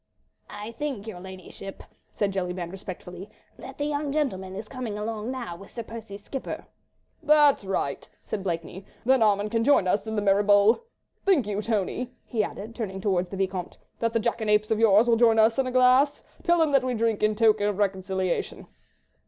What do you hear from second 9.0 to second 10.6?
"then Armand can join us in the merry